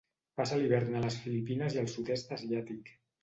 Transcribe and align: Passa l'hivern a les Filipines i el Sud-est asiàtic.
Passa 0.39 0.55
l'hivern 0.61 0.95
a 0.99 1.01
les 1.03 1.17
Filipines 1.25 1.77
i 1.77 1.81
el 1.83 1.91
Sud-est 1.97 2.35
asiàtic. 2.39 2.93